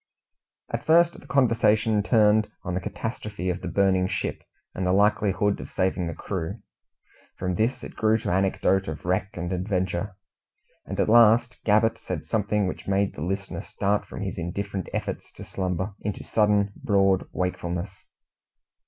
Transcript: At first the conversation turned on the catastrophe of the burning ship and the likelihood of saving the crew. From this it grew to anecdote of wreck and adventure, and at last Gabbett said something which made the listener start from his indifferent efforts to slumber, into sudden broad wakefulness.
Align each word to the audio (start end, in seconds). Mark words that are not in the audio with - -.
At 0.71 0.83
first 0.83 1.19
the 1.19 1.27
conversation 1.27 2.01
turned 2.01 2.49
on 2.63 2.73
the 2.73 2.79
catastrophe 2.81 3.51
of 3.51 3.61
the 3.61 3.67
burning 3.67 4.07
ship 4.07 4.41
and 4.73 4.83
the 4.83 4.91
likelihood 4.91 5.59
of 5.59 5.69
saving 5.69 6.07
the 6.07 6.15
crew. 6.15 6.59
From 7.37 7.53
this 7.53 7.83
it 7.83 7.95
grew 7.95 8.17
to 8.17 8.31
anecdote 8.31 8.87
of 8.87 9.05
wreck 9.05 9.29
and 9.37 9.53
adventure, 9.53 10.15
and 10.87 10.99
at 10.99 11.07
last 11.07 11.63
Gabbett 11.65 11.99
said 11.99 12.25
something 12.25 12.65
which 12.65 12.87
made 12.87 13.13
the 13.13 13.21
listener 13.21 13.61
start 13.61 14.07
from 14.07 14.21
his 14.23 14.39
indifferent 14.39 14.89
efforts 14.91 15.31
to 15.33 15.43
slumber, 15.43 15.93
into 15.99 16.23
sudden 16.23 16.73
broad 16.83 17.27
wakefulness. 17.31 17.95